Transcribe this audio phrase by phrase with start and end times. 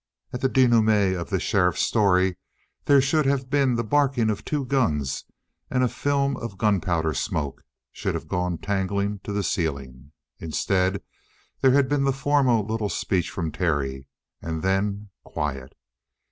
[0.33, 2.37] At the denouement of the sheriff's story
[2.85, 5.25] there should have been the barking of two guns
[5.69, 10.11] and a film of gunpowder smoke should have gone tangling to the ceiling.
[10.39, 11.03] Instead
[11.61, 14.07] there had been the formal little speech from Terry
[14.41, 15.75] and then quiet.